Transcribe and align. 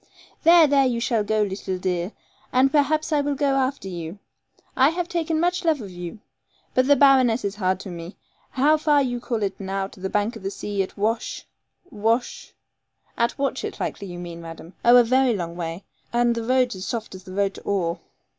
'There, 0.41 0.65
there, 0.65 0.85
you 0.87 0.99
shall 0.99 1.23
go, 1.23 1.43
leetle 1.43 1.77
dear, 1.77 2.11
and 2.51 2.71
perhaps 2.71 3.13
I 3.13 3.21
will 3.21 3.35
go 3.35 3.53
after 3.55 3.87
you. 3.87 4.17
I 4.75 4.89
have 4.89 5.07
taken 5.07 5.39
much 5.39 5.63
love 5.63 5.79
of 5.79 5.91
you. 5.91 6.17
But 6.73 6.87
the 6.87 6.95
baroness 6.95 7.45
is 7.45 7.57
hard 7.57 7.79
to 7.81 7.89
me. 7.89 8.15
How 8.49 8.77
far 8.77 9.03
you 9.03 9.19
call 9.19 9.43
it 9.43 9.59
now 9.59 9.85
to 9.89 9.99
the 9.99 10.09
bank 10.09 10.35
of 10.35 10.41
the 10.41 10.49
sea 10.49 10.81
at 10.81 10.97
Wash 10.97 11.45
Wash' 11.91 12.51
'At 13.19 13.37
Watchett, 13.37 13.79
likely 13.79 14.07
you 14.07 14.17
mean, 14.17 14.41
madam. 14.41 14.73
Oh, 14.83 14.97
a 14.97 15.03
very 15.03 15.35
long 15.35 15.55
way, 15.55 15.83
and 16.11 16.33
the 16.33 16.43
roads 16.43 16.75
as 16.75 16.87
soft 16.87 17.13
as 17.13 17.23
the 17.23 17.33
road 17.35 17.53
to 17.53 17.61
Oare.' 17.63 17.99